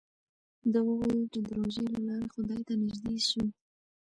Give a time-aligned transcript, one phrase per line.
[0.71, 3.49] ده وویل چې د روژې له لارې خدای ته نژدې شوی.